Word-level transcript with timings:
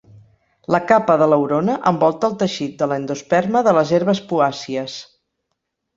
La 0.75 0.79
capa 0.91 1.17
d'aleurona 1.21 1.75
envolta 1.91 2.29
el 2.31 2.39
teixit 2.45 2.73
de 2.79 2.89
l'endosperma 2.93 3.65
de 3.69 3.75
les 3.79 3.93
herbes 3.99 4.23
poàcies. 4.33 4.97